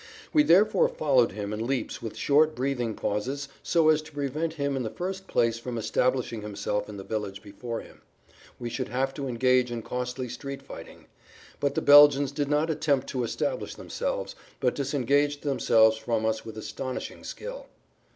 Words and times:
We 0.33 0.41
therefore 0.41 0.89
followed 0.89 1.33
him 1.33 1.53
in 1.53 1.67
leaps 1.67 2.01
with 2.01 2.17
short 2.17 2.55
breathing 2.55 2.95
pauses 2.95 3.47
so 3.61 3.89
as 3.89 4.01
to 4.01 4.11
prevent 4.11 4.53
him 4.53 4.75
in 4.75 4.81
the 4.81 4.89
first 4.89 5.27
place 5.27 5.59
from 5.59 5.77
establishing 5.77 6.41
himself 6.41 6.89
in 6.89 6.97
the 6.97 7.03
village 7.03 7.43
before 7.43 7.81
him. 7.81 7.97
We 7.97 7.97
knew 7.99 7.99
that 7.99 8.21
otherwise 8.23 8.61
we 8.61 8.69
should 8.71 8.87
have 8.87 9.13
to 9.13 9.27
engage 9.27 9.71
in 9.71 9.83
costly 9.83 10.27
street 10.27 10.63
fighting. 10.63 11.05
But 11.59 11.75
the 11.75 11.83
Belgians 11.83 12.31
did 12.31 12.49
not 12.49 12.71
attempt 12.71 13.09
to 13.09 13.23
establish 13.23 13.75
themselves, 13.75 14.33
but 14.59 14.73
disengaged 14.73 15.43
themselves 15.43 15.97
from 15.97 16.25
us 16.25 16.43
with 16.43 16.57
astonishing 16.57 17.23
skill. 17.23 17.67